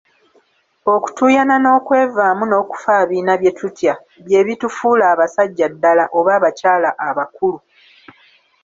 Okutuuyana 0.93 1.55
n'okwevaamu 1.59 2.43
n'okufaabiina 2.47 3.33
bye 3.41 3.51
tutya, 3.59 3.93
bye 4.25 4.41
bitufuula 4.47 5.03
abasajja 5.13 5.65
ddala 5.73 6.03
oba 6.17 6.31
abakyala 6.37 6.89
abakulu. 7.07 7.59